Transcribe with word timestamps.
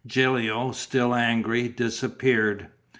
Gilio, 0.07 0.71
still 0.71 1.13
angry, 1.13 1.67
disappeared. 1.67 2.69